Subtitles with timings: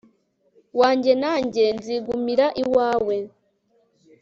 [0.79, 3.15] wanjye; nanjye nzigumira iwawe